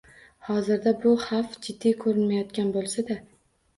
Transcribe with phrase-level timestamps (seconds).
[0.45, 3.19] Hozirda bu xavf jiddiy ko‘rinmayotgan bo‘lsa-da